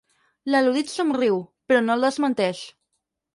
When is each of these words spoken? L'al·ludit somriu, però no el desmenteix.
L'al·ludit 0.53 0.93
somriu, 0.93 1.37
però 1.69 1.83
no 1.89 1.99
el 1.99 2.07
desmenteix. 2.09 2.65